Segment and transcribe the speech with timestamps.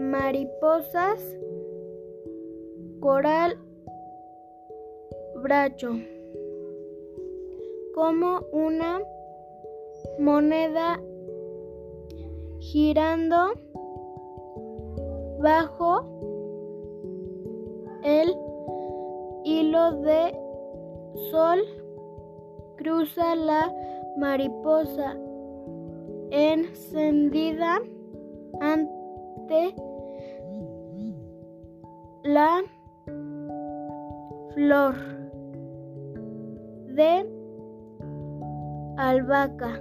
[0.00, 1.20] mariposas
[3.00, 3.58] coral
[5.42, 5.92] bracho
[7.94, 9.02] como una
[10.18, 10.98] moneda
[12.60, 13.52] girando
[15.38, 15.92] bajo
[18.02, 18.34] el
[19.44, 20.32] hilo de
[21.30, 21.60] sol
[22.78, 23.70] cruza la
[24.16, 25.14] mariposa
[26.30, 27.82] encendida
[28.62, 29.74] ante
[32.34, 32.62] la
[34.54, 34.94] flor
[36.98, 37.12] de
[38.96, 39.72] albahaca.